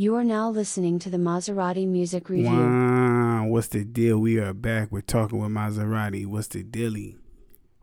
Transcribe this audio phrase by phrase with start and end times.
[0.00, 2.48] You are now listening to the Maserati Music Review.
[2.48, 4.16] Wow, what's the deal?
[4.18, 4.90] We are back.
[4.90, 6.24] We're talking with Maserati.
[6.24, 7.18] What's the dilly?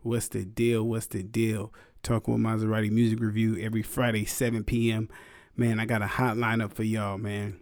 [0.02, 0.82] What's the deal?
[0.82, 1.72] What's the deal?
[2.02, 5.08] Talking with Maserati Music Review every Friday, 7 p.m.
[5.56, 7.60] Man, I got a hot lineup for y'all, man.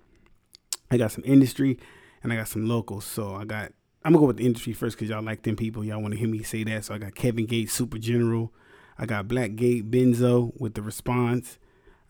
[0.90, 1.78] I got some industry
[2.22, 3.04] and I got some locals.
[3.04, 3.72] So I got,
[4.06, 5.84] I'm gonna go with the industry first because y'all like them people.
[5.84, 6.86] Y'all want to hear me say that.
[6.86, 8.54] So I got Kevin Gates, Super General.
[8.98, 11.58] I got Black Gate, Benzo with the response.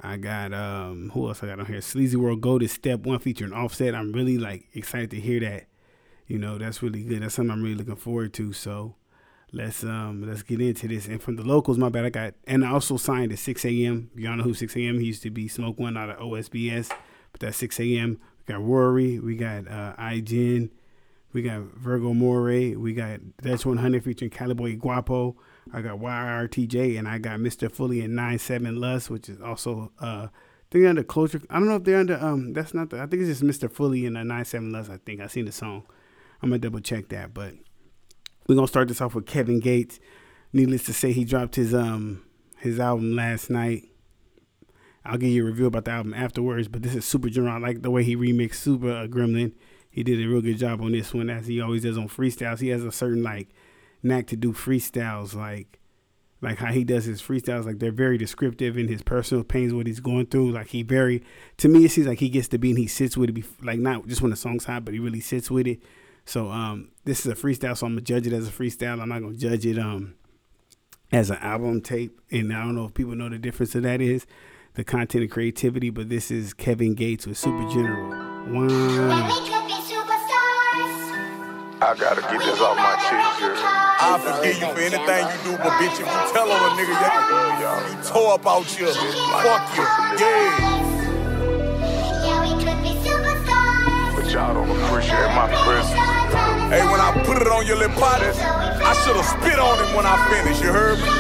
[0.01, 1.81] I got um who else I got on here?
[1.81, 3.95] Sleazy World Go to Step One featuring Offset.
[3.95, 5.67] I'm really like excited to hear that.
[6.27, 7.23] You know, that's really good.
[7.23, 8.53] That's something I'm really looking forward to.
[8.53, 8.97] So
[9.53, 11.07] let's um let's get into this.
[11.07, 14.11] And from the locals, my bad, I got and I also signed at 6 a.m.
[14.15, 14.99] Y'all know who 6 a.m.
[14.99, 16.91] He used to be Smoke One out of OSBS,
[17.33, 18.21] but that's 6 a.m.
[18.47, 20.71] We got Rory, we got uh iGen,
[21.33, 25.37] we got Virgo Moray, we got That's 100 featuring Caliboy Guapo.
[25.73, 27.71] I got YRTJ and I got Mr.
[27.71, 30.29] Fully and 97 Lust, which is also uh
[30.71, 31.41] they're under closure.
[31.49, 33.71] I don't know if they're under um that's not the I think it's just Mr.
[33.71, 35.21] Fully and a 97 Lust, I think.
[35.21, 35.85] I seen the song.
[36.43, 37.55] I'm gonna double check that, but
[38.47, 39.99] we're gonna start this off with Kevin Gates.
[40.53, 42.23] Needless to say, he dropped his um
[42.59, 43.89] his album last night.
[45.05, 47.55] I'll give you a review about the album afterwards, but this is super general.
[47.55, 49.53] I like the way he remixed Super uh, Gremlin.
[49.89, 52.61] He did a real good job on this one, as he always does on freestyles.
[52.61, 53.49] He has a certain like
[54.07, 55.81] knack to do freestyles, like
[56.43, 57.65] like how he does his freestyles.
[57.65, 60.53] Like they're very descriptive in his personal pains, what he's going through.
[60.53, 61.23] Like he very,
[61.59, 63.45] to me, it seems like he gets to be and he sits with it.
[63.63, 65.81] Like not just when the song's hot, but he really sits with it.
[66.25, 69.01] So um, this is a freestyle, so I'm gonna judge it as a freestyle.
[69.01, 70.15] I'm not gonna judge it um
[71.13, 72.21] as an album tape.
[72.31, 74.27] And I don't know if people know the difference of that is
[74.75, 75.91] the content and creativity.
[75.91, 78.11] But this is Kevin Gates with Super General.
[78.53, 79.86] Wow.
[81.87, 83.55] I gotta get this off my chest, girl.
[83.63, 86.91] I forgive you for anything you do, but bitch, if you tell on a nigga,
[86.91, 86.99] you
[87.63, 88.91] yeah, you tore up out here.
[88.91, 89.87] Fuck you.
[90.19, 90.83] Yeah.
[94.19, 95.95] But y'all don't appreciate my presence.
[96.75, 100.07] Hey, when I put it on your lip potty, I should've spit on him when
[100.07, 101.16] I finished, you heard me?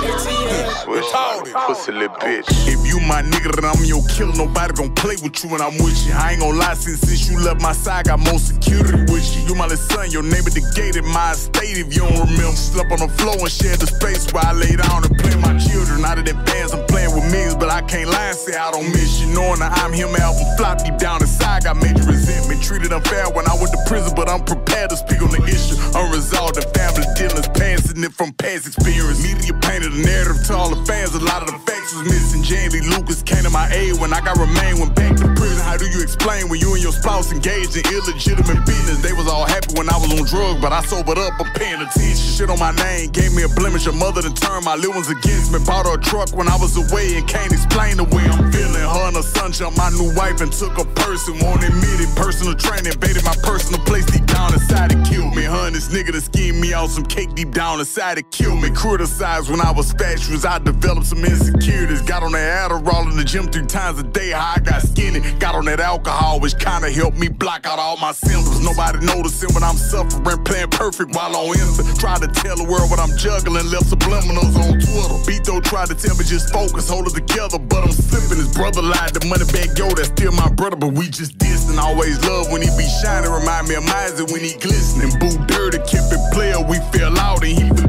[0.84, 1.54] Switch Told it.
[1.54, 2.44] pussy little bitch.
[2.68, 4.34] If you my nigga, then I'm your killer.
[4.36, 6.12] Nobody gon' play with you when I'm with you.
[6.12, 9.48] I ain't gon' lie, since, since you left my side, got more security with you.
[9.48, 11.78] You my little son, your name at the gate in my estate.
[11.78, 14.76] If you don't remember, slept on the floor and shared the space where I lay
[14.76, 16.04] down and play my children.
[16.04, 18.70] Out of that bands, I'm playing with millions, but I can't lie and say I
[18.70, 19.32] don't miss you.
[19.32, 22.62] Knowing that I'm him, album flop deep down inside, got major resentment.
[22.62, 25.76] Treated unfair when I went to prison, but I'm prepared to speak on the issue.
[25.94, 29.22] Unresolved the family dealings, passing it from past experience.
[29.22, 31.14] Media painted a narrative to all the fans.
[31.14, 32.42] A lot of the facts was missing.
[32.42, 35.62] Jamie Lucas came to my aid when I got remained when back to prison.
[35.62, 38.98] How do you explain when you and your spouse engaged in illegitimate business?
[39.02, 41.38] They was all happy when I was on drugs, but I sobered up.
[41.38, 42.26] I'm paying attention.
[42.36, 43.86] Shit on my name gave me a blemish.
[43.86, 45.58] Your mother done turned my little ones against me.
[45.62, 48.82] Bought her a truck when I was away and can't explain the way I'm feeling.
[48.82, 51.38] Her and her son jumped my new wife and took a person.
[51.38, 52.10] Won't admit it.
[52.18, 55.46] Personal training invaded my personal place deep down inside it killed me.
[55.46, 58.70] And this nigga that schemed me out some cake deep down inside it killed me.
[58.70, 60.44] Criticized when I was spatulas.
[60.44, 62.02] I developed some insecurities.
[62.02, 64.30] Got on that Adderall in the gym three times a day.
[64.30, 65.20] How I got skinny.
[65.38, 68.60] Got on that alcohol, which kinda helped me block out all my symptoms.
[68.60, 70.44] Nobody noticing when I'm suffering.
[70.44, 71.82] Playing perfect while on Insta.
[71.98, 73.70] Try to tell the world what I'm juggling.
[73.70, 75.18] Left subliminals on Twitter.
[75.26, 78.38] Beto tried to tell me just focus, hold it together, but I'm slipping.
[78.38, 79.14] His brother lied.
[79.14, 81.78] The money back, yo, that's still my brother, but we just distant.
[81.78, 83.30] Always love when he be shining.
[83.30, 85.10] Remind me of Miser when he glistening.
[85.18, 86.60] Boo dirty, kept it player.
[86.60, 87.85] We fell out and he.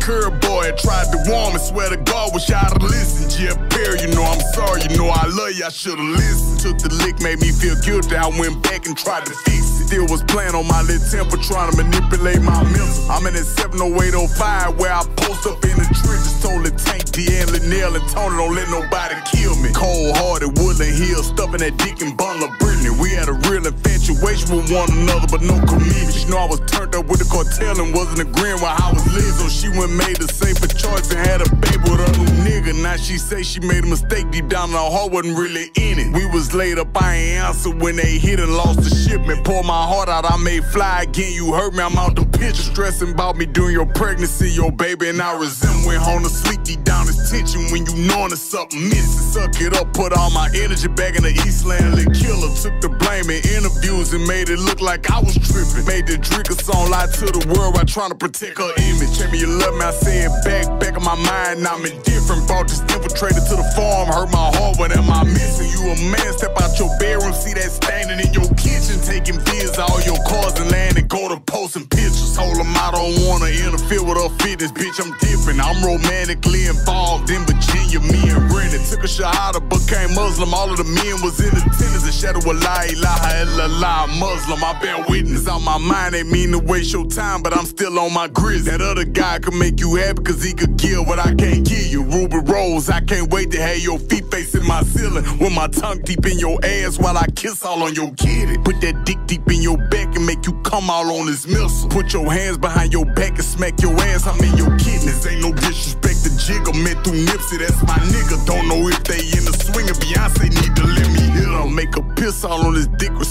[0.00, 1.60] Curb boy, I tried to warn me.
[1.60, 3.30] Swear to God, wish I'd have listened.
[3.30, 4.82] Jeff Perry, you know I'm sorry.
[4.82, 5.64] You know I love you.
[5.64, 6.60] I should've listened.
[6.60, 8.16] Took the lick, made me feel guilty.
[8.16, 9.86] I went back and tried to fix it.
[9.88, 13.10] Still was playing on my little temper, trying to manipulate my mental.
[13.10, 16.36] I'm in that 70805 where I post up in the trenches.
[16.38, 19.72] Told the tank, Deanne, Linnell, and Tony, don't let nobody kill me.
[19.74, 22.90] Cold hearted, Woodland Hill, stuffing that dick and bundle of Brittany.
[22.94, 26.14] We had a real infatuation with one another, but no commitment.
[26.14, 29.02] She know I was turned up with the cartel and wasn't agreeing with I was
[29.10, 29.34] living.
[29.34, 32.74] So she went made the safer choice and had a baby with a new nigga.
[32.82, 35.98] Now she say she made a mistake deep down, in her heart wasn't really in
[35.98, 36.14] it.
[36.14, 39.44] We was laid up, I ain't answer when they hit and lost the shipment.
[39.44, 41.32] Pour my heart out, I made fly again.
[41.32, 42.62] You hurt me, I'm out the picture.
[42.62, 45.86] Stressing about me during your pregnancy, your baby, and I resent.
[45.86, 49.28] Went home to sleep deep down this tension when you knowing there's something missing.
[49.28, 51.94] Suck it up, put all my energy back in the Eastland.
[51.96, 55.86] Lit killer took the blame in interviews and made it look like I was tripping.
[55.86, 59.18] Made the drink a song lie to the world while trying to protect her image.
[59.18, 61.66] Tell me you love me, I say it back, back of my mind.
[61.66, 62.46] I'm indifferent.
[62.46, 64.78] Brought this infiltrator to the farm, hurt my heart.
[64.78, 65.68] What am I missing?
[65.72, 69.78] You a man, step out your bedroom, see that standing in your kitchen, taking vids,
[69.78, 72.36] all your cars and land and go to posting pictures.
[72.36, 74.96] Hold them I don't wanna interfere with her fitness, bitch.
[75.04, 75.60] I'm different.
[75.60, 78.00] I'm romantically involved in Virginia.
[78.00, 80.54] Me and Brandon took a shahada, became Muslim.
[80.54, 82.04] All of the men was in attendance.
[82.08, 84.08] The shadow of la ilaha illallah.
[84.18, 84.64] Muslim.
[84.64, 86.14] I bear witness on my mind.
[86.14, 88.64] Ain't mean to waste your time, but I'm still on my grizz.
[88.64, 91.86] That other guy could make you happy cause he could give what I can't give
[91.86, 92.02] you.
[92.04, 95.24] Ruby Rose, I can't wait to have your feet facing my ceiling.
[95.38, 98.56] With my tongue deep in your ass while I kiss all on your kitty.
[98.58, 101.88] Put that dick deep in your back and make you come all on this missile.
[101.88, 104.26] Put your hands behind your back and smack your ass.
[104.26, 105.26] I'm in your kidneys.
[105.26, 106.72] Ain't no disrespect to Jigga.
[106.82, 108.44] Met through Nipsey, that's my nigga.
[108.46, 111.66] Don't know if they in the swing and Beyonce need to let me hit her.
[111.68, 113.27] Make a piss all on this dick respectfully.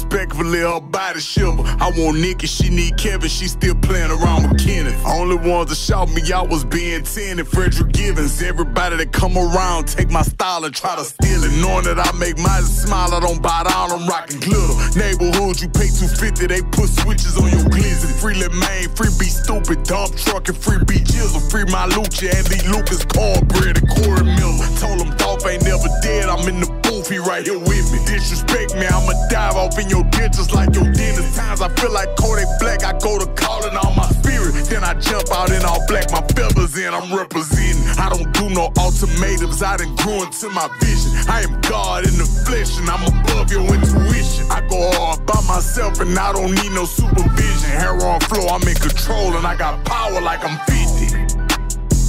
[0.48, 1.64] Her body shiver.
[1.80, 3.30] I want Nikki, she need Kevin.
[3.30, 4.96] She still playing around with Kenneth.
[5.06, 8.42] Only ones that shout me out was being 10 and Frederick Givens.
[8.42, 11.52] Everybody that come around take my style and try to steal it.
[11.62, 14.76] Knowing that I make my smile, I don't buy down, I'm rocking glitter.
[14.98, 18.08] Neighborhood, you pay 250, they put switches on your glizzy.
[18.20, 21.44] Free Lil Main, free be stupid, dump truck and free beat jizzle.
[21.52, 24.68] Free my Lucha, Andy Lucas, cornbread and Corey Miller.
[24.80, 28.00] Told him Dolph ain't never dead, I'm in the he right here with me.
[28.06, 31.36] Disrespect me, I'ma dive off in your ditches like your dentist.
[31.36, 34.54] Times I feel like Kodak Black, I go to calling on my spirit.
[34.65, 37.83] Then I jump out in all black, my feathers in, I'm representing.
[37.98, 41.12] I don't do no ultimatums, I done grew into my vision.
[41.27, 44.45] I am God in the flesh, and I'm above your intuition.
[44.51, 47.69] I go hard by myself, and I don't need no supervision.
[47.71, 51.38] Hair on floor, I'm in control, and I got power like I'm 50.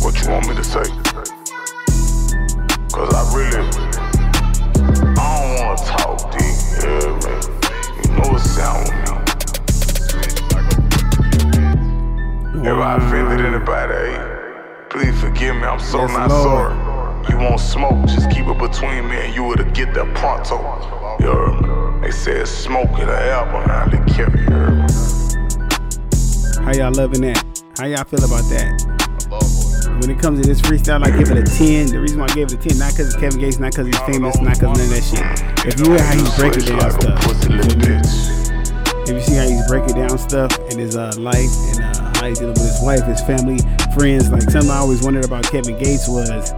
[0.02, 0.86] What you want me to say?
[2.90, 3.87] Cause I really,
[12.68, 14.12] If I offended anybody,
[14.90, 16.72] please forgive me, I'm so Yes, not Lord.
[16.72, 17.32] sorry.
[17.32, 20.56] You won't smoke, just keep it between me and you to get there pronto.
[21.20, 22.00] You heard me?
[22.02, 24.44] They said smoke in the air behind the carry?
[26.64, 27.42] How y'all loving that?
[27.78, 28.84] How y'all feel about that?
[30.00, 31.86] When it comes to this freestyle, I give it a 10.
[31.86, 33.86] The reason why I gave it a 10, not because it's Kevin Gates, not because
[33.86, 35.66] he's famous, not because of none of that shit.
[35.66, 39.08] If you hear how he's breaking down like stuff, pussy little bitch.
[39.08, 42.26] if you see how he's breaking down stuff in his uh, life and uh, how
[42.26, 43.58] he's dealing with his wife, his family,
[43.94, 46.52] friends, like something I always wondered about Kevin Gates was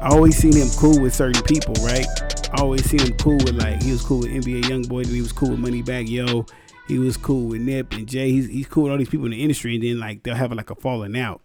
[0.00, 2.06] I always seen him cool with certain people, right?
[2.52, 5.32] I always seen him cool with like he was cool with NBA YoungBoy, he was
[5.32, 6.46] cool with Money Moneybagg Yo,
[6.88, 8.32] he was cool with Nip and Jay.
[8.32, 10.52] He's he's cool with all these people in the industry, and then like they'll have
[10.52, 11.42] like a falling out,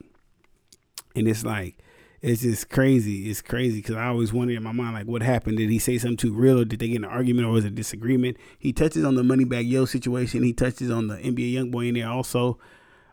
[1.15, 1.77] and it's like
[2.21, 3.29] it's just crazy.
[3.29, 5.57] It's crazy because I always wondered in my mind like what happened.
[5.57, 7.73] Did he say something too real, or did they get an argument, or was it
[7.73, 8.37] a disagreement?
[8.57, 10.41] He touches on the Money Moneybagg Yo situation.
[10.41, 12.57] He touches on the NBA YoungBoy in there also.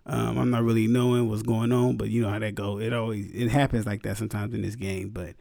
[0.05, 2.79] Um, I'm not really knowing what's going on, but you know how that go.
[2.81, 5.11] It always it happens like that sometimes in this game.
[5.11, 5.35] But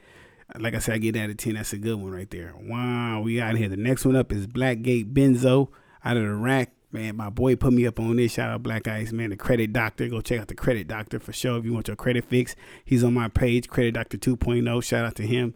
[0.60, 1.56] like I said, I get that a ten.
[1.56, 2.54] That's a good one right there.
[2.56, 3.70] Wow, we out here.
[3.70, 5.70] The next one up is Blackgate Benzo
[6.06, 6.72] out of the rack.
[6.92, 8.34] Man, my boy put me up on this.
[8.34, 9.30] Shout out Black Ice, man.
[9.30, 10.10] The Credit Doctor.
[10.10, 12.54] Go check out the Credit Doctor for sure if you want your credit fix.
[12.84, 14.84] He's on my page, Credit Doctor 2.0.
[14.84, 15.56] Shout out to him.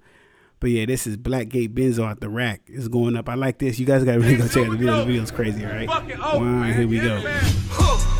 [0.61, 2.61] But yeah, this is Blackgate Benzo out the rack.
[2.67, 3.27] It's going up.
[3.27, 3.77] I like this.
[3.77, 4.99] You guys gotta really go check out the video.
[4.99, 5.87] The video's crazy, all right?
[5.87, 8.11] Wow, here we go.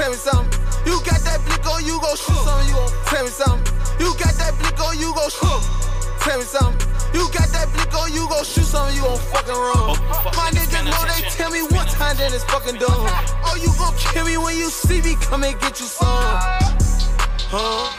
[0.00, 0.48] Tell me something.
[0.88, 2.72] You got that blick on, you gon' shoot something.
[2.72, 3.68] You gon' tell me something.
[4.00, 5.60] You got that blick on, you gon' shoot.
[6.24, 6.80] Tell me something.
[7.12, 8.96] You got that blick on, you gon' shoot something.
[8.96, 10.00] You gon' fucking run.
[10.40, 12.96] My niggas know they tell me one time, then it's fucking done.
[13.44, 15.20] Oh, you gon' kill me when you see me.
[15.20, 16.08] Come and get you some.
[17.52, 17.92] Huh?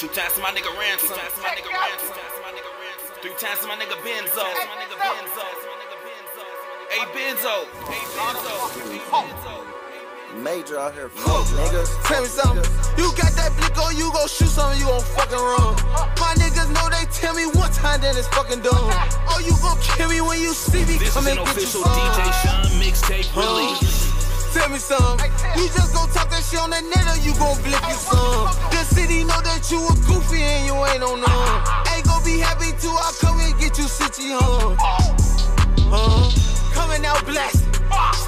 [0.00, 1.12] Two times my nigga ransom.
[1.12, 2.08] Two times my nigga ransom.
[2.08, 3.20] Two times to my nigga ransom.
[3.20, 4.48] Three times to my nigga Benzo.
[4.64, 5.44] My nigga Benzo.
[6.88, 7.68] Hey Benzo.
[7.84, 8.56] Hey Benzo.
[8.80, 9.69] Hey Benzo.
[10.36, 11.90] Major out here, fuck niggas.
[12.06, 12.62] Tell me something.
[12.94, 15.74] You got that blick on, you gon' shoot something, you gon' fucking run.
[16.22, 18.78] My niggas know they tell me one time, then it's fucking done.
[19.26, 21.02] Oh, you gon' kill me when you see me.
[21.02, 21.98] This Come is and an you official some.
[21.98, 24.54] DJ Sean mixtape release.
[24.54, 25.18] Tell me something.
[25.58, 28.54] You just gon' talk that shit on the net or you gon' blip you some.
[28.70, 31.58] The city know that you a goofy and you ain't on none.
[31.90, 34.78] Ain't gon' be happy till I come and get you city huh?
[35.90, 36.30] Huh?
[36.70, 37.59] Coming out blasted.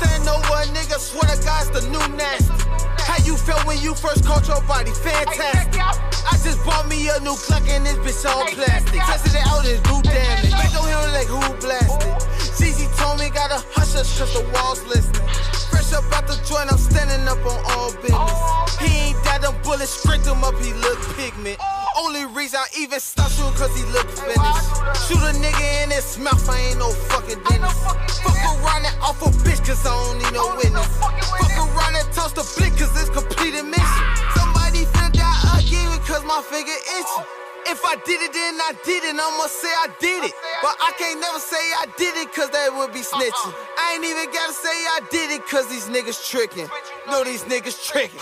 [0.03, 2.51] Stand over a nigga, swear to God, it's the new nasty.
[2.99, 4.91] How you felt when you first caught your body?
[4.91, 5.79] Fantastic.
[5.79, 9.01] I just bought me a new clock and this bitch all plastic.
[9.01, 10.51] Tested it out, it's blue damage.
[10.51, 12.11] Back on him like who blasted.
[12.51, 15.23] CZ told me gotta hush us cause the walls listening.
[15.71, 18.79] Fresh up out the joint, I'm standing up on all business.
[18.79, 21.59] He ain't died, them bullets stripped him up, he look pigment.
[21.97, 24.65] Only reason I even stopped shooting cause he look finished.
[25.05, 27.77] Shoot a nigga in his mouth, I ain't no fucking dentist.
[28.25, 30.89] Fuck around and off a bitch cause I don't need no witness.
[30.97, 34.05] Fuck around and toss the blick cause it's completed mission.
[34.37, 37.27] Somebody finna die again because my finger itching.
[37.69, 39.15] If I did it, then I did it.
[39.15, 40.35] I'ma say I did it.
[40.63, 43.55] But I can't never say I did it, cause that would be snitching.
[43.79, 46.69] I ain't even gotta say I did it, cause these niggas tricking.
[47.07, 48.19] Know these niggas tricking.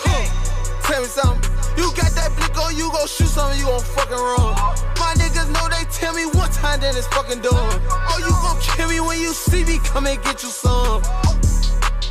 [0.85, 1.51] Tell me something.
[1.79, 4.55] You got that on, you gon' shoot something, you gon' fucking run.
[5.01, 7.81] My niggas know they tell me one time, then it's fucking done.
[7.89, 11.03] Oh, you gon' kill me when you see me, come and get you some.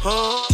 [0.01, 0.45] Huh?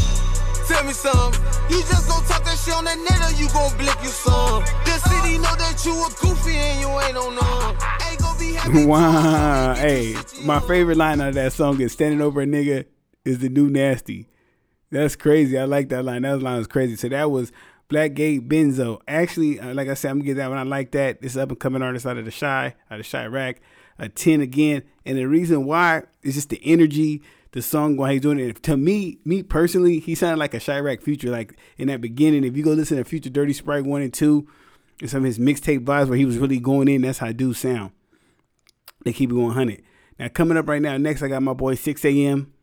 [0.67, 1.41] Tell me something.
[1.69, 4.63] You just gon' talk that shit on the net or you gon' blick you some.
[4.85, 7.75] The city know that you a goofy and you ain't on none.
[8.09, 8.85] Ain't gon' be happy.
[8.85, 9.75] Wow.
[9.75, 12.85] Hey, my favorite line out of that song is standing over a nigga
[13.23, 14.27] is the new nasty.
[14.91, 15.57] That's crazy.
[15.57, 16.23] I like that line.
[16.23, 16.95] That line was crazy.
[16.95, 17.51] So that was
[17.89, 18.99] Blackgate Benzo.
[19.07, 20.57] Actually, uh, like I said, I'm gonna get that one.
[20.57, 21.21] I like that.
[21.21, 23.57] This up and coming artist out of the Shy, out of Chiraq.
[23.97, 24.83] A 10 again.
[25.05, 28.61] And the reason why is just the energy, the song, why he's doing it.
[28.63, 31.29] To me, me personally, he sounded like a Chiraq Future.
[31.29, 34.47] Like in that beginning, if you go listen to Future Dirty Sprite 1 and 2,
[35.01, 37.59] and some of his mixtape vibes where he was really going in, that's how dudes
[37.59, 37.91] sound.
[39.03, 39.81] They keep it 100.
[40.17, 42.53] Now, coming up right now, next, I got my boy 6 a.m.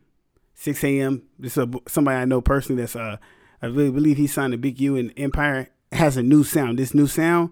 [0.55, 1.23] 6 a.m.
[1.39, 3.19] This is a, somebody I know personally that's uh
[3.63, 6.81] I really believe he signed a Big U and Empire has a new sound.
[6.81, 7.51] This new sound,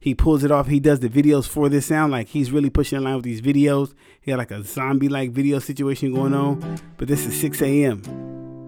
[0.00, 0.66] he pulls it off.
[0.66, 2.10] He does the videos for this sound.
[2.10, 3.94] Like he's really pushing in line with these videos.
[4.20, 6.80] He got like a zombie like video situation going on.
[6.96, 8.02] But this is 6 a.m.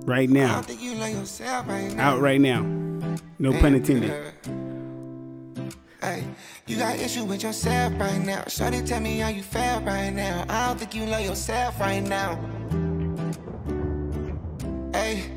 [0.02, 0.62] right now.
[1.98, 2.62] Out right now.
[3.40, 4.32] No pun intended.
[6.00, 6.22] Hey,
[6.68, 8.44] you got issue with yourself right now.
[8.46, 10.44] Shorty, tell me how you feel right now.
[10.48, 12.38] I don't think you love yourself right now.
[14.92, 15.33] Hey.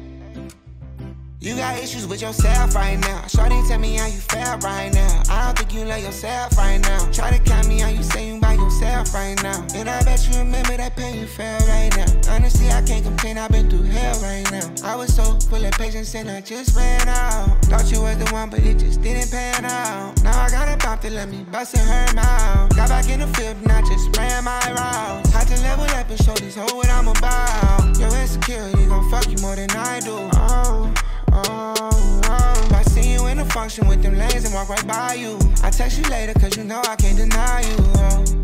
[1.48, 3.26] You got issues with yourself right now.
[3.28, 5.24] Shorty, tell me how you feel right now.
[5.30, 7.10] I don't think you love yourself right now.
[7.14, 9.66] Try to count me how you say you by yourself right now.
[9.74, 12.36] And I bet you remember that pain you felt right now.
[12.36, 14.70] Honestly, I can't complain, I've been through hell right now.
[14.84, 17.64] I was so full of patience and I just ran out.
[17.64, 20.22] Thought you was the one, but it just didn't pan out.
[20.24, 22.76] Now I got a pop to let me bust in her mouth.
[22.76, 25.26] Got back in the field and I just ran my route.
[25.28, 27.98] Had to level up and show these hoes what I'm about.
[27.98, 30.30] Your insecurity gon' fuck you more than I do.
[30.34, 30.94] Oh.
[33.68, 35.38] Function with them lanes and walk right by you.
[35.62, 37.76] I text you later cause you know I can't deny you.
[37.80, 38.37] Oh,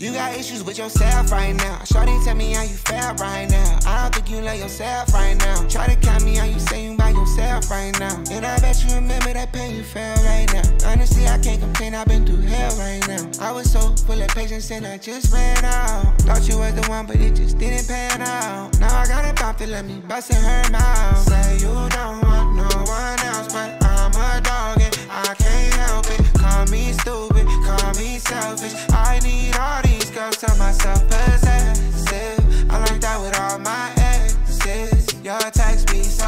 [0.00, 1.84] You got issues with yourself right now.
[1.84, 3.78] Shorty, tell me how you feel right now.
[3.84, 5.68] I don't think you love yourself right now.
[5.68, 8.16] Try to count me how you say you by yourself right now.
[8.30, 10.62] And I bet you remember that pain you felt right now.
[10.90, 13.30] Honestly, I can't complain, I've been through hell right now.
[13.42, 16.18] I was so full of patience and I just ran out.
[16.22, 18.80] Thought you was the one, but it just didn't pan out.
[18.80, 21.18] Now I got a pop to let me bust in her mouth.
[21.28, 26.06] Say you don't want no one else, but I'm a dog and I can't help
[26.08, 26.24] it.
[26.38, 28.89] Call me stupid, call me selfish.
[29.22, 32.70] Need all these girls to myself possessive.
[32.70, 35.06] I learned that with all my exes.
[35.22, 36.26] Your text be so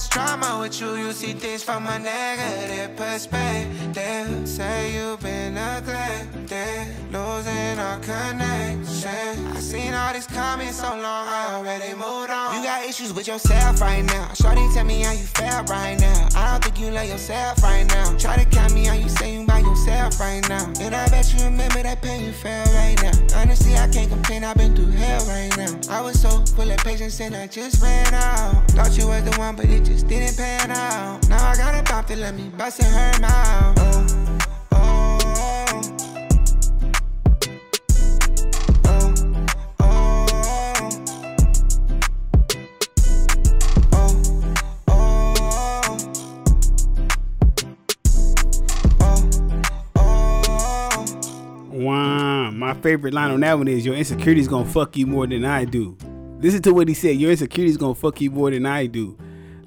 [0.00, 4.48] much drama with you, you see things from a negative perspective.
[4.48, 9.46] Say you've been neglected, losing our connection.
[9.46, 12.54] I seen all this coming so long, I already moved on.
[12.54, 14.32] You got issues with yourself right now.
[14.34, 16.28] Shorty, tell me how you feel right now.
[16.34, 18.16] I don't think you love yourself right now.
[18.16, 20.72] Try to count me how you say you by yourself right now.
[20.80, 23.12] And I bet you remember that pain you felt right now.
[23.38, 25.78] Honestly, I can't complain, I've been through hell right now.
[25.90, 28.70] I was so full of patience and I just ran out.
[28.70, 31.28] Thought you was the one, but it just didn't pan out.
[31.28, 33.76] Now I got a pop to let me bust in her mouth.
[33.78, 34.06] Oh,
[34.72, 35.60] oh, oh.
[52.52, 55.64] My favorite line on that one is your insecurity's gonna fuck you more than I
[55.64, 55.96] do.
[56.38, 57.16] Listen to what he said.
[57.16, 59.16] Your insecurity's gonna fuck you more than I do.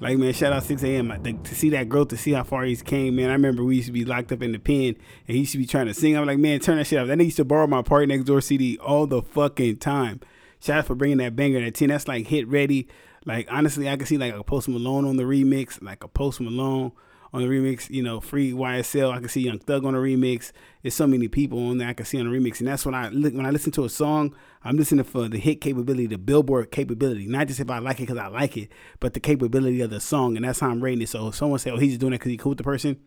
[0.00, 1.42] Like man, shout out 6 a.m.
[1.44, 3.30] To see that growth, to see how far he's came, man.
[3.30, 4.96] I remember we used to be locked up in the pen
[5.26, 6.16] and he used to be trying to sing.
[6.16, 7.06] I'm like, man, turn that shit off.
[7.06, 10.20] Then he used to borrow my PartyNextDoor CD all the fucking time.
[10.60, 11.88] Shout out for bringing that banger that 10.
[11.88, 12.88] That's like hit ready.
[13.24, 16.40] Like honestly, I can see like a Post Malone on the remix, like a Post
[16.40, 16.92] Malone
[17.34, 19.12] on the remix, you know, free YSL.
[19.12, 20.52] I can see Young Thug on the remix.
[20.82, 22.94] There's so many people on there I can see on the remix, and that's when
[22.94, 26.16] I look when I listen to a song, I'm listening for the hit capability, the
[26.16, 29.80] Billboard capability, not just if I like it because I like it, but the capability
[29.80, 31.08] of the song, and that's how I'm rating it.
[31.08, 33.00] So if someone say, "Oh, he's just doing that because he cool with the person,"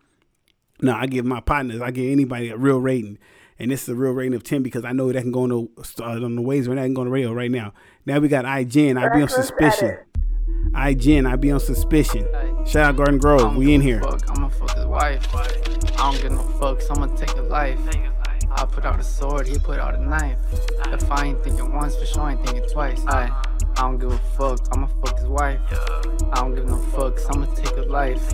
[0.82, 3.18] no, I give my partners, I give anybody a real rating.
[3.60, 5.50] And this is a real rating of 10 because I know that can go on
[5.50, 7.74] the, uh, on the ways when that can go on the radio right now.
[8.06, 9.02] Now we got iGen.
[9.02, 9.98] I be on suspicion.
[10.72, 11.30] iGen.
[11.30, 12.28] I be on suspicion.
[12.66, 13.56] Shout out Garden Grove.
[13.56, 14.02] We in here.
[14.02, 15.28] Fuck, I'ma fuck his wife.
[15.36, 16.86] I don't give no fucks.
[16.90, 17.80] I'ma take a life.
[18.50, 20.40] I put out a sword, he put out a knife.
[20.88, 23.06] If I ain't thinking once, for sure I ain't thinking twice.
[23.06, 23.30] I,
[23.76, 24.60] I don't give a fuck.
[24.72, 25.60] I'ma fuck his wife.
[26.32, 27.26] I don't give no fucks.
[27.30, 28.34] I'ma take a life.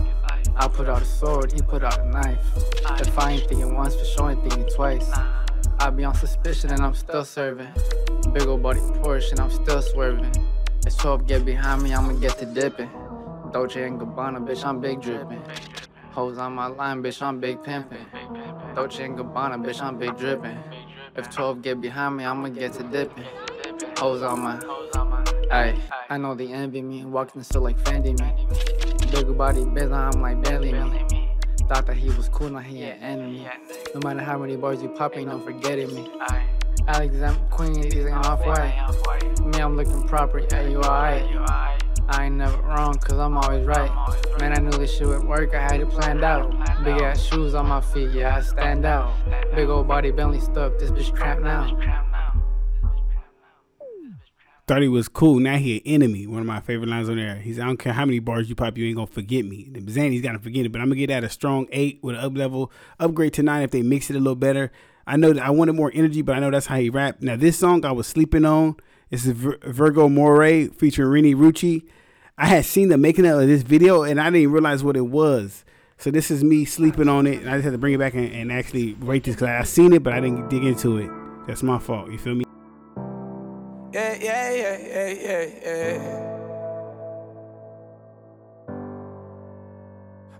[0.55, 2.39] I put out a sword, he put out a knife.
[3.01, 5.11] If I ain't thinking once, for sure I ain't thinking twice.
[5.79, 7.67] I be on suspicion and I'm still serving.
[8.31, 10.31] Big old body Porsche and I'm still swerving.
[10.85, 12.89] It's 12 get behind me, I'ma get to dipping.
[13.53, 15.41] Dolce and Gabbana, bitch, I'm big dripping.
[16.11, 18.05] Hoes on my line, bitch, I'm big pimping.
[18.75, 20.57] Dolce and Gabbana, bitch, I'm big dripping.
[21.15, 23.23] If 12 get behind me, I'ma get to dipping.
[23.97, 24.57] Hoes on my.
[25.51, 28.47] Ayy, I know they envy me, walking still like Fendi me.
[29.11, 31.29] Big body bitch, I'm like Bentley me.
[31.69, 33.47] Thought that he was cool, now he an enemy.
[33.95, 36.11] No matter how many bars you pop, ain't no forgetting me.
[36.87, 39.39] Alexander Queen, these ain't off white.
[39.39, 41.25] Me, I'm looking proper, yeah, you alright.
[42.09, 43.89] I ain't never wrong, cause I'm always right.
[44.39, 46.51] Man, I knew this shit would work, I had it planned out.
[46.83, 49.13] Big ass shoes on my feet, yeah, I stand out.
[49.55, 51.79] Big old body Bentley stuck, this bitch trap now.
[54.65, 55.39] Thought he was cool.
[55.39, 56.25] Now he an enemy.
[56.25, 57.35] One of my favorite lines on there.
[57.35, 59.67] He's I don't care how many bars you pop, you ain't gonna forget me.
[59.73, 62.35] Zanny's gotta forget it, but I'm gonna get that a strong eight with an up
[62.35, 64.71] level, upgrade to nine if they mix it a little better.
[65.05, 67.17] I know that I wanted more energy, but I know that's how he rap.
[67.21, 68.77] Now this song I was sleeping on.
[69.11, 71.83] Is Vir- Virgo Moray featuring Rini Rucci.
[72.35, 75.63] I had seen the making of this video and I didn't realize what it was.
[75.97, 78.15] So this is me sleeping on it, and I just had to bring it back
[78.15, 81.09] and, and actually rate this because I seen it, but I didn't dig into it.
[81.45, 82.11] That's my fault.
[82.11, 82.43] You feel me?
[83.93, 86.29] Yeah, yeah, yeah, yeah, yeah, yeah.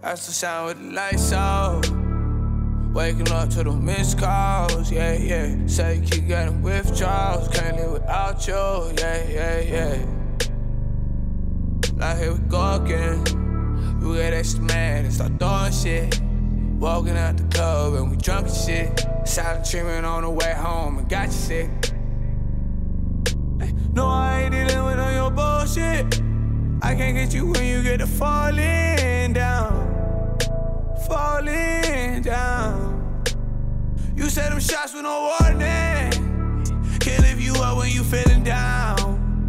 [0.02, 2.03] That's the sound with the lights out.
[2.94, 5.58] Waking up to the missed calls, yeah, yeah.
[5.66, 8.54] Say you keep getting withdrawals, can't live without you,
[9.00, 10.06] yeah, yeah, yeah.
[11.96, 14.00] Now here we go again.
[14.00, 16.22] We get extra mad and start throwing shit.
[16.78, 19.08] Walking out the club and we drunk and shit.
[19.26, 21.72] Silent treatment on the way home and got you sick.
[23.94, 26.22] No, I ain't dealing with all your bullshit.
[26.82, 29.73] I can't get you when you get to falling down.
[31.14, 33.24] Falling down.
[34.16, 36.10] You said them shots with no warning.
[37.00, 39.48] Can't lift you up when you feeling down.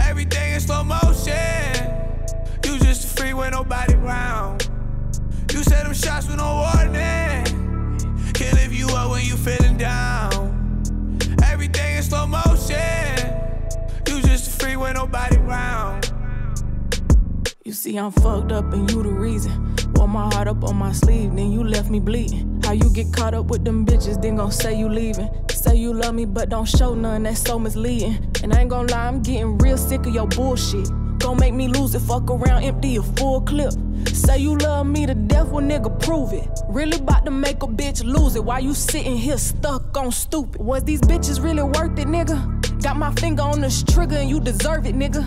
[0.00, 1.76] Everything in slow motion.
[2.64, 4.70] You just a freak with nobody around.
[5.52, 7.44] You said them shots with no warning.
[8.32, 11.18] Can't lift you up when you feeling down.
[11.42, 13.28] Everything in slow motion.
[14.08, 16.10] You just a freak with nobody around.
[17.62, 19.83] You see, I'm fucked up and you the reason.
[19.96, 22.60] Wore my heart up on my sleeve, then you left me bleeding.
[22.64, 25.28] How you get caught up with them bitches, then gon' say you leaving.
[25.50, 28.32] Say you love me, but don't show none, that's so misleading.
[28.42, 30.88] And I ain't gon' lie, I'm getting real sick of your bullshit.
[31.18, 33.72] Gon' make me lose it, fuck around, empty a full clip.
[34.08, 36.48] Say you love me to death, well nigga prove it.
[36.68, 38.44] Really about to make a bitch lose it.
[38.44, 40.60] Why you sitting here stuck on stupid?
[40.60, 42.82] Was these bitches really worth it, nigga?
[42.82, 45.24] Got my finger on this trigger and you deserve it, nigga.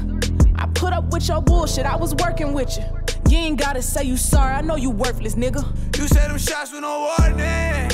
[0.56, 2.84] I put up with your bullshit, I was working with you.
[3.30, 5.66] You ain't gotta say you sorry, I know you worthless, nigga.
[5.98, 7.90] You said them shots with no warning.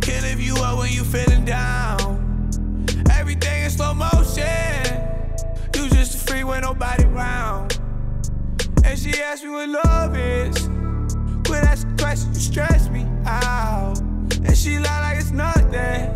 [0.00, 2.50] Can't lift you up when you feeling down.
[3.12, 4.90] Everything in slow motion.
[5.76, 7.78] You just a freak with nobody around.
[8.84, 10.68] And she asked me what love is.
[11.46, 14.00] Quit asking questions, you stress me out.
[14.00, 16.10] And she lie like it's nothing.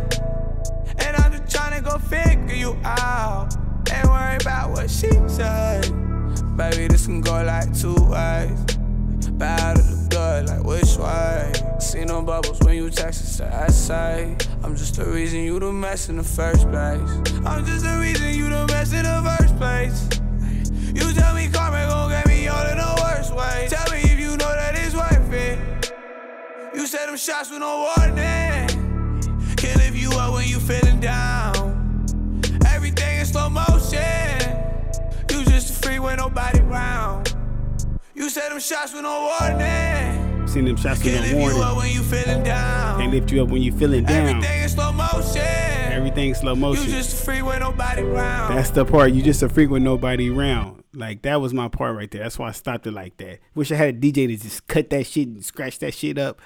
[0.98, 3.54] And I'm just trying to go figure you out.
[3.92, 6.13] Ain't worry about what she said.
[6.56, 8.76] Baby, this can go like two ways.
[9.32, 11.52] Bad or the good, like which way?
[11.80, 14.36] See no bubbles when you text us to I say.
[14.62, 17.10] I'm just the reason you the mess in the first place.
[17.44, 20.08] I'm just the reason you the mess in the first place.
[20.94, 23.66] You tell me karma gon' get me all in the worst way.
[23.68, 25.92] Tell me if you know that it's worth it.
[26.72, 28.68] You said them shots with no warning.
[29.56, 32.06] Can't lift you up when you feeling down.
[32.64, 34.33] Everything in slow motion.
[35.54, 37.32] You just with nobody around.
[38.12, 40.48] You said them shots with no warning.
[40.48, 42.98] Seen them shots with Can't no lift you up when you feeling down.
[42.98, 44.28] Can't lift you up when you feeling down.
[44.30, 45.42] Everything in slow motion.
[45.42, 46.90] Everything slow You motion.
[46.90, 48.56] just a freak nobody around.
[48.56, 49.12] That's the part.
[49.12, 50.82] You just a freak with nobody round.
[50.92, 52.24] Like that was my part right there.
[52.24, 53.38] That's why I stopped it like that.
[53.54, 56.40] Wish I had a DJ to just cut that shit and scratch that shit up.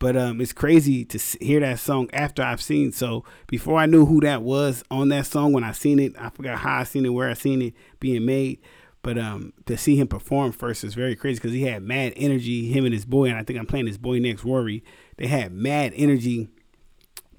[0.00, 2.90] But um, it's crazy to hear that song after I've seen.
[2.90, 6.30] So before I knew who that was on that song, when I seen it, I
[6.30, 8.60] forgot how I seen it, where I seen it being made.
[9.02, 12.72] But um, to see him perform first is very crazy because he had mad energy.
[12.72, 14.82] Him and his boy, and I think I'm playing his boy next, Rory.
[15.16, 16.48] They had mad energy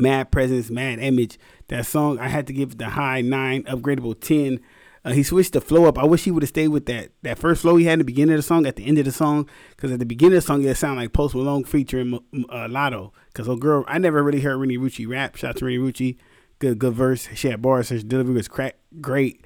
[0.02, 1.38] mad presence, mad image.
[1.68, 4.60] That song, I had to give the high nine, upgradable ten.
[5.04, 5.98] Uh, he switched the flow up.
[5.98, 8.06] I wish he would have stayed with that that first flow he had in the
[8.06, 10.44] beginning of the song, at the end of the song, because at the beginning of
[10.44, 13.14] the song it sounded like Post Malone featuring uh, Lotto.
[13.28, 15.36] Because oh girl, I never really heard Rennie Rucci rap.
[15.36, 16.18] Shout out to Rennie Rucci,
[16.60, 17.28] good good verse.
[17.34, 17.90] She had bars.
[17.90, 19.46] Her delivery was crack great.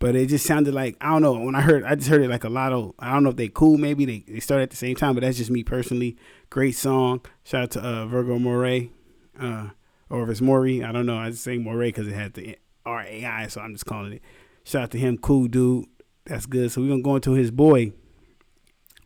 [0.00, 1.38] But it just sounded like I don't know.
[1.38, 2.94] When I heard, I just heard it like a Lotto.
[2.98, 3.78] I don't know if they cool.
[3.78, 6.16] Maybe they, they started at the same time, but that's just me personally.
[6.50, 7.20] Great song.
[7.44, 8.90] Shout out to uh, Virgo Moray.
[9.38, 9.70] Uh,
[10.10, 11.16] or if it's Maury, I don't know.
[11.16, 14.14] I just say Moray because it had the R A I, so I'm just calling
[14.14, 14.22] it.
[14.64, 15.86] Shout out to him, cool dude.
[16.24, 16.72] That's good.
[16.72, 17.92] So we're gonna go into his boy.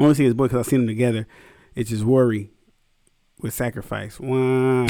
[0.01, 1.27] I to see his boy because I've seen them together.
[1.75, 2.51] It's just worry
[3.40, 4.21] with sacrifice.
[4.21, 4.88] One.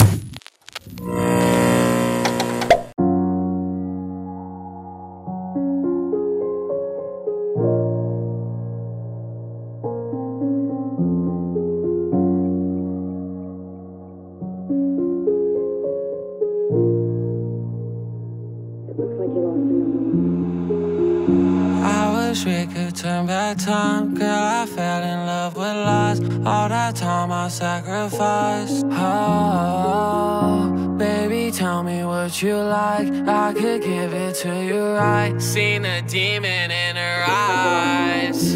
[26.44, 28.84] All that time I sacrificed.
[28.90, 33.08] Oh, baby, tell me what you like.
[33.28, 35.40] I could give it to you right.
[35.40, 38.54] Seen a demon in her eyes.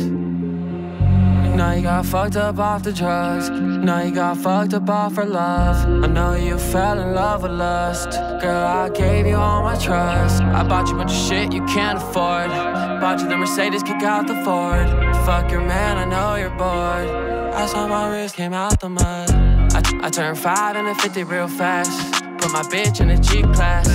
[1.57, 3.51] Now you got fucked up off the drugs.
[3.51, 5.77] Now you got fucked up off for love.
[6.03, 8.11] I know you fell in love with lust.
[8.41, 10.43] Girl, I gave you all my trust.
[10.43, 12.51] I bought you a bunch of shit you can't afford.
[13.01, 14.89] Bought you the Mercedes, kick out the Ford.
[15.27, 17.42] Fuck your man, I know you're bored.
[17.55, 19.31] I saw my wrist came out the mud.
[19.31, 22.13] I, I turned five into 50 real fast.
[22.39, 23.89] Put my bitch in a G class.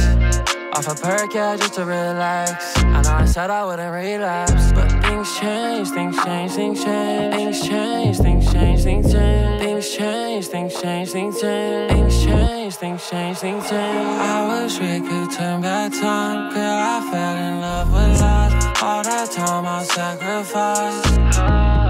[0.74, 2.78] Off a perk, yeah, just to relax.
[2.78, 7.34] I know I said I wouldn't relapse, but things change, things change, things change.
[7.34, 9.62] Things change, things change, things change.
[9.62, 11.92] Things change, things change, things change.
[11.92, 14.08] Things change, things change, things change.
[14.22, 16.54] I wish we could turn back time.
[16.54, 18.82] Girl, I fell in love with lies.
[18.84, 21.87] All that time I sacrificed.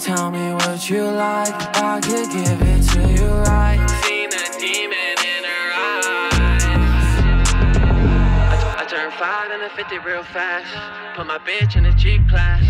[0.00, 1.52] Tell me what you like.
[1.76, 3.86] I could give it to you right.
[4.02, 6.64] Seen a demon in her eyes.
[8.48, 10.72] I, I turned five and a 50 real fast.
[11.18, 12.64] Put my bitch in a G class.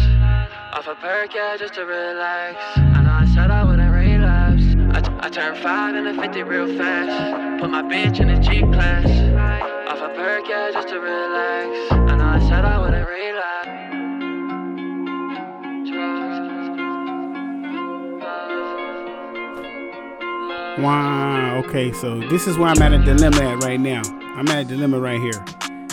[0.73, 2.57] Off a perk, yeah, just to relax.
[2.77, 4.65] I know I said I wouldn't relapse.
[4.93, 7.61] I, I turned five and a 50 real fast.
[7.61, 9.07] Put my bitch in a G class.
[9.89, 12.00] Off a perk, yeah, just to relax.
[20.81, 21.59] Wow.
[21.67, 24.01] Okay, so this is where I'm at a dilemma at right now.
[24.35, 25.45] I'm at a dilemma right here.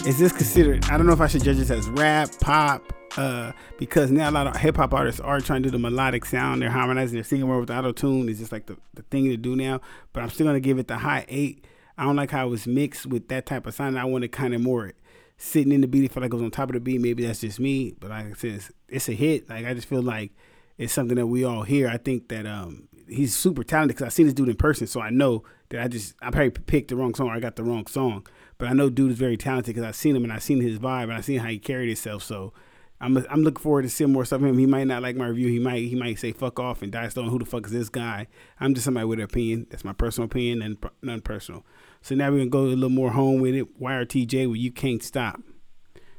[0.08, 0.86] Is this considered?
[0.86, 4.32] I don't know if I should judge this as rap, pop, uh, because now a
[4.32, 6.62] lot of hip hop artists are trying to do the melodic sound.
[6.62, 8.30] They're harmonizing, they're singing more with auto tune.
[8.30, 9.82] It's just like the, the thing to do now.
[10.14, 11.66] But I'm still gonna give it the high eight.
[11.98, 14.00] I don't like how it was mixed with that type of sound.
[14.00, 14.94] I want it kind of more
[15.38, 16.10] sitting in the beat.
[16.10, 17.02] I feel like it was on top of the beat.
[17.02, 19.50] Maybe that's just me, but like I said, it's, it's a hit.
[19.50, 20.32] Like I just feel like
[20.78, 21.90] it's something that we all hear.
[21.90, 25.02] I think that um he's super talented because I seen this dude in person, so
[25.02, 27.64] I know that I just I probably picked the wrong song or I got the
[27.64, 28.26] wrong song.
[28.58, 30.80] But I know dude is very talented because I seen him and I seen his
[30.80, 32.24] vibe and I seen how he carried himself.
[32.24, 32.54] So
[33.00, 34.58] I'm I'm looking forward to seeing more stuff of him.
[34.58, 35.48] He might not like my review.
[35.48, 37.30] He might he might say fuck off and die stone.
[37.30, 38.28] Who the fuck is this guy?
[38.60, 39.68] I'm just somebody with an opinion.
[39.70, 41.66] That's my personal opinion and none personal.
[42.02, 43.80] So now we're gonna go a little more home with it.
[43.80, 45.42] YRTJ with you can't stop.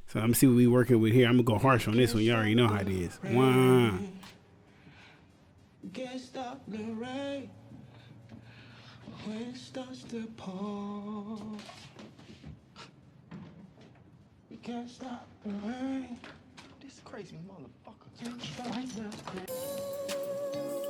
[0.07, 1.27] So I'm gonna see what we working with here.
[1.27, 2.23] I'm gonna go harsh on this one.
[2.23, 3.19] You already know how it is.
[3.23, 4.19] One.
[5.95, 7.51] Can't stop the rain
[9.25, 11.39] when it starts to pour.
[14.51, 16.19] You can't stop the rain.
[16.81, 18.09] This crazy motherfucker.
[18.23, 19.03] Can't stop the
[19.39, 20.88] rain.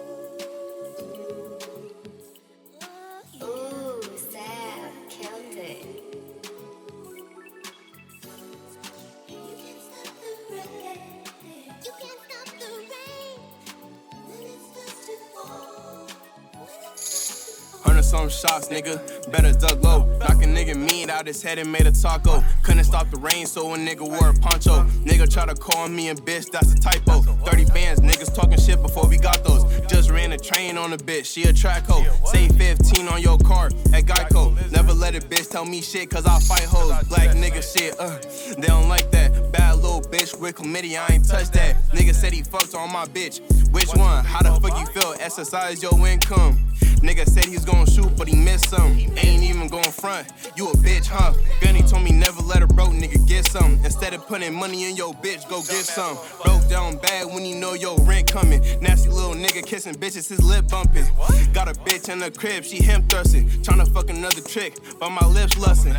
[18.09, 18.97] Some shots, nigga.
[19.31, 20.07] Better duck low.
[20.19, 22.43] Knock a nigga mean out his head and made a taco.
[22.63, 24.85] Couldn't stop the rain, so a nigga wore a poncho.
[25.05, 27.21] Nigga try to call me a bitch, that's a typo.
[27.21, 29.65] 30 bands, niggas talking shit before we got those.
[29.89, 32.03] Just ran a train on a bitch, she a track hoe.
[32.25, 34.57] Say 15 on your car at Geico.
[34.73, 37.07] Never let a bitch tell me shit, cause I fight hoes.
[37.09, 38.19] Black nigga shit, uh,
[38.59, 39.53] they don't like that.
[39.53, 41.77] Bad little bitch with chlamydia, I ain't touch that.
[41.91, 43.41] Nigga said he fucked on my bitch.
[43.71, 44.25] Which one?
[44.25, 45.13] How the fuck you feel?
[45.13, 46.59] Is your income.
[47.01, 48.93] Nigga said he was gonna shoot, but he missed some.
[49.17, 50.29] Ain't even going front.
[50.57, 51.33] You a bitch, huh?
[51.61, 53.75] Gunny told me never let a broke nigga get some.
[53.85, 56.19] Instead of putting money in your bitch, go get some.
[56.45, 58.61] Broke down bad when he know your rent coming.
[58.81, 61.07] Nasty little nigga kissing bitches, his lip bumping.
[61.53, 63.49] Got a bitch in the crib, she him thrusting.
[63.63, 65.95] Tryna fuck another trick, but my lips lusting.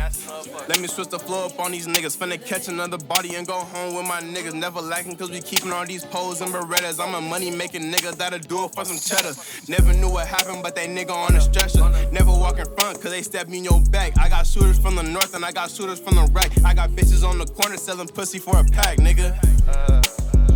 [0.68, 2.16] Let me switch the flow up on these niggas.
[2.16, 4.54] Finna catch another body and go home with my niggas.
[4.54, 7.00] Never lacking, cause we keeping all these poles and berettas.
[7.00, 9.34] I'm a money making nigga that'll do it for some cheddar.
[9.68, 11.88] Never knew what happened, but they nigga on a stretcher.
[12.12, 14.18] Never walk in front, cause they step me in your back.
[14.18, 16.50] I got shooters from the north and I got shooters from the right.
[16.64, 19.36] I got bitches on the corner selling pussy for a pack, nigga.
[19.68, 20.02] Uh, uh,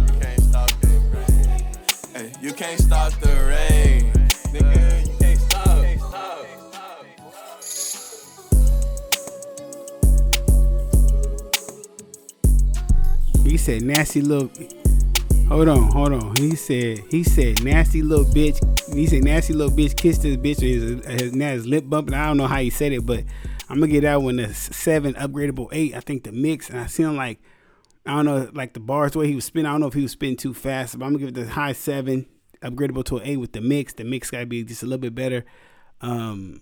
[0.07, 1.67] you can't stop the rain.
[2.15, 4.13] Hey, you can't stop the rain.
[4.53, 5.07] Nigga.
[5.07, 5.65] You can't stop.
[13.45, 14.51] He said, nasty little.
[15.49, 16.35] Hold on, hold on.
[16.37, 20.61] He said, he said, nasty little bitch he said nasty little bitch kissed his bitch
[20.61, 22.15] his, his, his lip bumping.
[22.15, 23.25] I don't know how he said it, but
[23.69, 25.95] I'm gonna get that one a seven upgradable eight.
[25.95, 27.41] I think the mix, and I seen like
[28.07, 29.67] I don't know like the bars way he was spinning.
[29.67, 31.53] I don't know if he was spinning too fast, but I'm gonna give it the
[31.53, 32.27] high seven
[32.63, 33.95] upgradable to an eight with the mix.
[33.95, 35.45] The mix gotta be just a little bit better.
[36.01, 36.61] Um,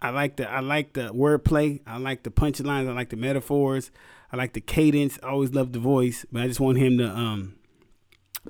[0.00, 1.80] I like the I like the wordplay.
[1.86, 2.88] I like the punchlines.
[2.88, 3.90] I like the metaphors.
[4.32, 5.18] I like the cadence.
[5.22, 7.56] I always love the voice, but I just want him to um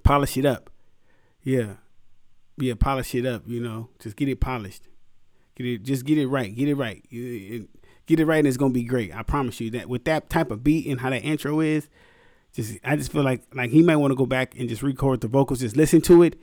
[0.04, 0.70] polish it up.
[1.42, 1.74] Yeah,
[2.60, 3.42] yeah, polish it up.
[3.46, 4.82] You know, just get it polished.
[5.56, 6.54] Get it, just get it right.
[6.54, 7.02] Get it right.
[7.10, 9.14] Get it right, and it's gonna be great.
[9.14, 11.88] I promise you that with that type of beat and how that intro is,
[12.52, 15.20] just I just feel like like he might want to go back and just record
[15.20, 15.60] the vocals.
[15.60, 16.38] Just listen to it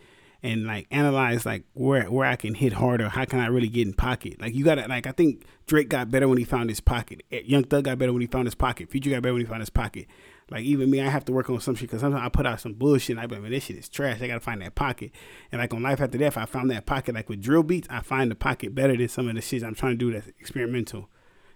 [0.45, 3.09] and like analyze like where where I can hit harder.
[3.09, 4.39] How can I really get in pocket?
[4.39, 7.23] Like you gotta like I think Drake got better when he found his pocket.
[7.31, 8.91] Eh, Young Thug got better when he found his pocket.
[8.91, 10.05] Future got better when he found his pocket.
[10.51, 12.61] Like even me, I have to work on some shit because sometimes I put out
[12.61, 13.17] some bullshit.
[13.17, 14.21] And I be like, man, this shit is trash.
[14.21, 15.11] I gotta find that pocket.
[15.51, 17.15] And like on Life After Death, I found that pocket.
[17.15, 19.73] Like with drill beats, I find the pocket better than some of the shit I'm
[19.73, 21.09] trying to do that's experimental.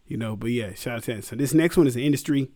[0.08, 1.26] You know, but yeah, shout out to that.
[1.26, 2.50] So this next one is an industry.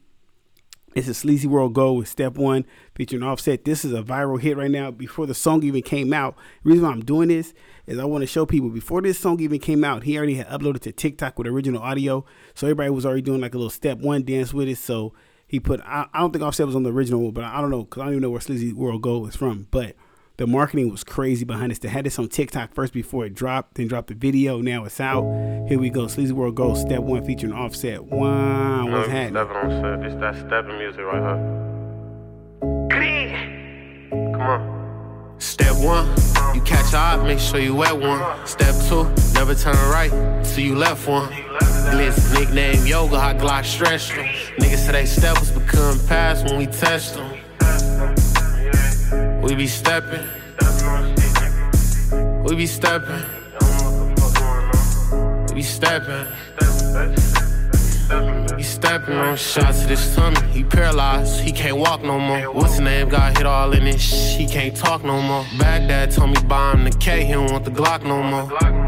[0.95, 3.65] It's a Sleazy World Go with Step One featuring Offset.
[3.65, 4.91] This is a viral hit right now.
[4.91, 7.53] Before the song even came out, the reason why I'm doing this
[7.88, 10.47] is I want to show people before this song even came out, he already had
[10.49, 12.25] uploaded to TikTok with original audio.
[12.53, 14.77] So everybody was already doing like a little Step One dance with it.
[14.77, 15.13] So
[15.47, 17.86] he put, I, I don't think Offset was on the original, but I don't know
[17.86, 19.67] because I don't even know where Sleazy World Go is from.
[19.71, 19.95] But
[20.38, 21.80] the marketing was crazy behind this.
[21.80, 24.60] They had this on TikTok first before it dropped, then dropped the video.
[24.62, 25.24] Now it's out.
[25.67, 26.08] Here we go.
[26.08, 28.04] Sleazy World Go, Step One featuring Offset.
[28.04, 29.43] Wow, what's happening?
[29.46, 30.12] Stepping on set.
[30.12, 31.60] It's that stepping music right here.
[34.34, 34.74] Come on.
[35.39, 36.08] Step one,
[36.56, 38.48] you catch a eye, make sure you wet one.
[38.48, 40.12] Step two, never turn right
[40.46, 41.28] till you left one.
[41.91, 44.26] Blitz nickname yoga, hot Glock stretch them.
[44.60, 47.38] Niggas say they steppers become past when we test them.
[49.53, 50.27] We be stepping.
[52.43, 53.23] We be stepping.
[55.47, 56.25] We be stepping.
[58.57, 60.41] He stepping on shots to this tummy.
[60.51, 62.51] He paralyzed, he can't walk no more.
[62.51, 63.09] What's his name?
[63.09, 65.45] Got hit all in this he can't talk no more.
[65.59, 68.83] Baghdad told me buy him the K, he don't want the Glock no more.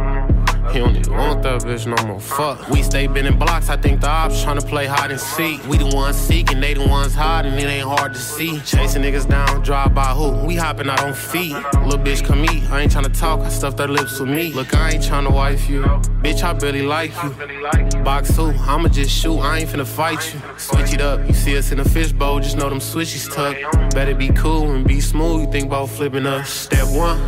[0.75, 2.19] He don't even want that bitch no more.
[2.19, 2.67] Fuck.
[2.67, 3.69] We stay bending blocks.
[3.69, 5.65] I think the ops tryna play hide and seek.
[5.69, 7.53] We the ones seeking, they the ones hiding.
[7.53, 8.59] It ain't hard to see.
[8.59, 10.45] Chasing niggas down, drive by who?
[10.45, 11.53] We hopping out on feet.
[11.85, 12.69] Little bitch come eat.
[12.69, 13.39] I ain't tryna talk.
[13.39, 14.51] I stuff their lips with me.
[14.51, 15.83] Look, I ain't tryna wife you.
[16.23, 18.03] Bitch, I really like you.
[18.03, 19.39] Box two, I'ma just shoot.
[19.39, 20.41] I ain't finna fight you.
[20.57, 21.25] Switch it up.
[21.25, 22.41] You see us in a fishbowl.
[22.41, 23.55] Just know them switches tuck.
[23.91, 25.45] Better be cool and be smooth.
[25.45, 26.49] You think about flipping us.
[26.49, 27.25] Step one,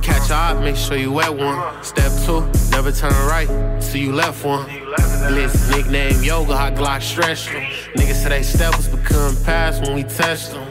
[0.00, 1.84] catch a eye, make sure you wet one.
[1.84, 3.48] Step two, never turn right
[3.80, 4.64] till you left one.
[5.28, 7.62] Blitz nickname yoga, hot Glock stretch them.
[7.96, 10.66] Niggas say they step become past when we test them.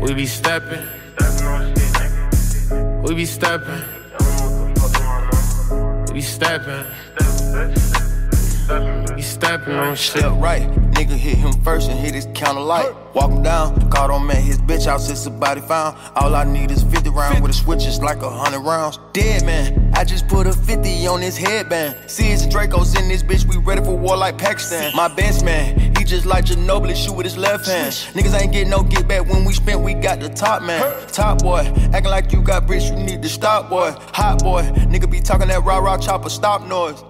[0.00, 0.84] We be stepping.
[3.02, 3.82] We be stepping.
[6.08, 7.91] We be stepping.
[9.14, 10.22] We stepping on shit.
[10.22, 12.90] Step right, nigga hit him first and hit his counter light.
[13.14, 15.98] Walk him down, caught on man, his bitch out since the body found.
[16.16, 18.98] All I need is 50 round with a switch, it's like a hundred rounds.
[19.12, 22.10] Dead man, I just put a 50 on his headband.
[22.10, 24.96] See, it's Dracos in this bitch, we ready for war like Pakistan.
[24.96, 27.92] My best man, he just like Ginobili, shoot with his left hand.
[28.14, 30.80] Niggas ain't get no get back when we spent, we got the top man.
[31.08, 31.60] Top boy,
[31.92, 33.94] acting like you got bricks, you need to stop, boy.
[34.14, 37.02] Hot boy, nigga be talking that raw raw chopper, stop noise.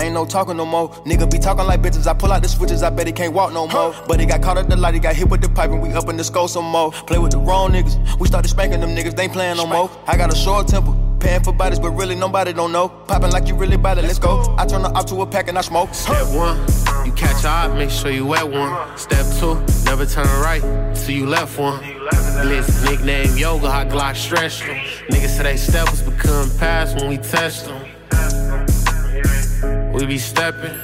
[0.00, 0.90] Ain't no talking no more.
[1.04, 2.06] Nigga be talking like bitches.
[2.06, 3.94] I pull out the switches, I bet he can't walk no more.
[4.06, 5.92] But he got caught at the light, he got hit with the pipe, and we
[5.92, 6.92] up in the skull some more.
[6.92, 8.18] Play with the wrong niggas.
[8.18, 9.90] We started spanking them niggas, they ain't playing no more.
[10.06, 10.94] I got a short temper.
[11.20, 12.88] Paying for bodies, but really nobody don't know.
[12.88, 14.54] Popping like you really bad it, let's go.
[14.58, 15.94] I turn the up to a pack and I smoke.
[15.94, 16.58] Step one,
[17.06, 18.98] you catch a eye, make sure you wet one.
[18.98, 19.54] Step two,
[19.86, 20.60] never turn right
[20.94, 21.82] till you left one.
[22.42, 24.76] Blitz nickname yoga, hot Glock stretch them.
[25.08, 27.86] Niggas say they steppers become past when we test them.
[29.94, 30.76] We be stepping.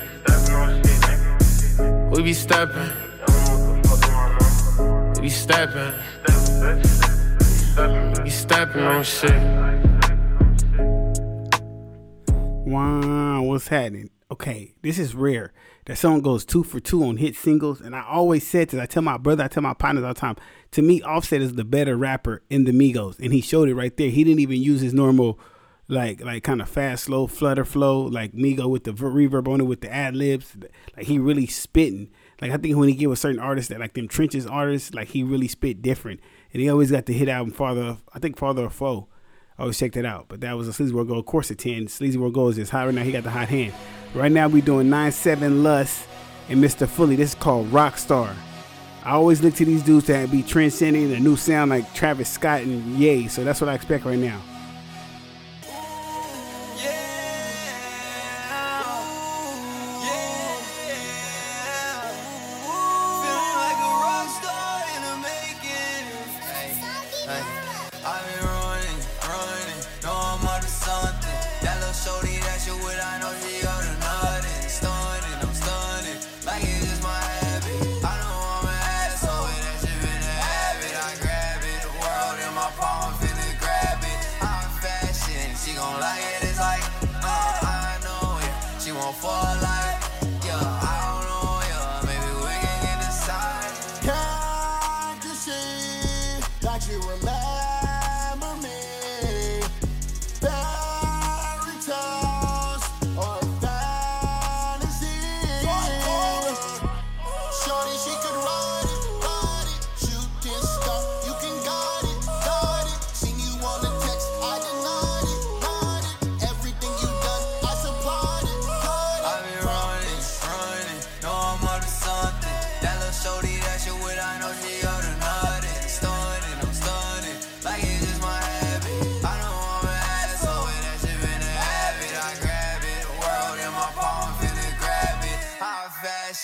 [2.13, 2.91] We be stepping.
[5.17, 5.93] We be stepping.
[8.23, 9.33] We stepping on shit.
[12.67, 14.11] Wow, what's happening?
[14.31, 15.53] Okay, this is rare.
[15.87, 18.79] That song goes two for two on hit singles, and I always said this.
[18.79, 20.37] I tell my brother, I tell my partners all the time.
[20.71, 23.97] To me, Offset is the better rapper in the Migos, and he showed it right
[23.97, 24.11] there.
[24.11, 25.41] He didn't even use his normal,
[25.91, 29.65] like, like kind of fast, slow, flutter flow, like Migo with the reverb on it
[29.65, 30.57] with the ad libs.
[30.97, 32.11] Like he really spitting.
[32.41, 35.09] Like I think when he get with certain artists that like them trenches artists, like
[35.09, 36.21] he really spit different,
[36.53, 37.99] and he always got the hit album Father.
[38.15, 39.07] I think Father of 4.
[39.59, 40.27] I always check that out.
[40.29, 41.23] But that was a Sleazy World Go.
[41.23, 41.89] Course, a 10.
[41.89, 43.03] Sleazy World Go is just hot right now.
[43.03, 43.75] He got the hot hand.
[44.15, 46.07] Right now, we doing 9 7 Lust.
[46.49, 46.89] and Mr.
[46.89, 47.17] Fully.
[47.17, 48.35] This is called Rockstar.
[49.05, 52.63] I always look to these dudes to be transcending a new sound like Travis Scott
[52.63, 54.41] and Ye, so that's what I expect right now.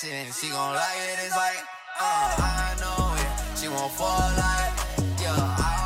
[0.06, 1.58] Fashion, she gon' like it, it's like,
[2.00, 3.58] uh, I know it.
[3.58, 5.85] She won't fall like, yeah, I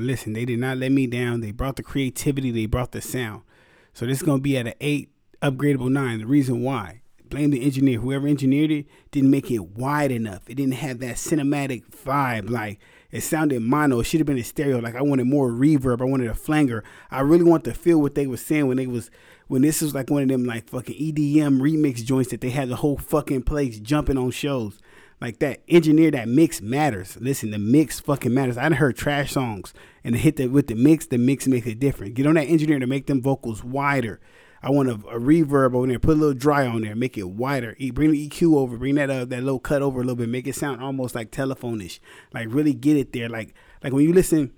[0.00, 1.40] Now, listen, they did not let me down.
[1.40, 3.42] They brought the creativity, they brought the sound.
[3.92, 5.10] So this is to be at an 8
[5.42, 6.20] upgradable 9.
[6.20, 8.00] The reason why, blame the engineer.
[8.00, 10.48] Whoever engineered it didn't make it wide enough.
[10.48, 12.48] It didn't have that cinematic vibe.
[12.48, 14.00] Like, it sounded mono.
[14.00, 14.78] It should have been a stereo.
[14.78, 16.00] Like, I wanted more reverb.
[16.00, 16.82] I wanted a flanger.
[17.10, 19.10] I really want to feel what they were saying when they was,
[19.48, 22.70] when this was like one of them, like, fucking EDM remix joints that they had
[22.70, 24.78] the whole fucking place jumping on shows
[25.20, 27.16] like that engineer that mix matters.
[27.20, 28.56] Listen the mix fucking matters.
[28.56, 32.14] I heard trash songs and hit that with the mix the mix makes it different.
[32.14, 34.20] Get on that engineer to make them vocals wider.
[34.62, 35.98] I want a, a reverb on there.
[35.98, 36.94] Put a little dry on there.
[36.94, 37.74] Make it wider.
[37.92, 38.76] Bring the eq over.
[38.76, 40.28] Bring that uh, that little cut over a little bit.
[40.28, 42.00] Make it sound almost like telephone-ish.
[42.32, 43.28] Like really get it there.
[43.28, 44.52] Like like when you listen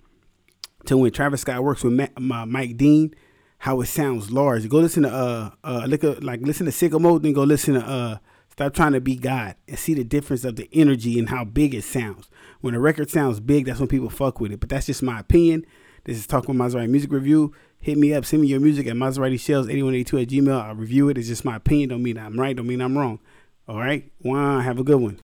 [0.86, 3.14] to when travis scott works with Ma- uh, mike dean
[3.58, 4.68] how it sounds large.
[4.68, 7.80] Go listen to uh uh look like listen to sicko mode then go listen to
[7.80, 8.18] uh
[8.52, 11.74] Stop trying to be God and see the difference of the energy and how big
[11.74, 12.28] it sounds.
[12.60, 14.60] When a record sounds big, that's when people fuck with it.
[14.60, 15.64] But that's just my opinion.
[16.04, 17.54] This is Talk with Maserati Music Review.
[17.80, 18.26] Hit me up.
[18.26, 20.60] Send me your music at Maserati Shells 8182 at Gmail.
[20.60, 21.16] I'll review it.
[21.16, 21.88] It's just my opinion.
[21.88, 22.54] Don't mean I'm right.
[22.54, 23.20] Don't mean I'm wrong.
[23.66, 24.12] All right.
[24.18, 24.60] One.
[24.60, 25.18] Have a good one.